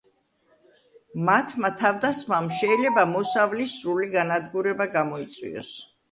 [1.25, 5.71] მათმა თავდასხმამ შეიძლება მოსავლის სრული განადგურება გამოიწვიოს.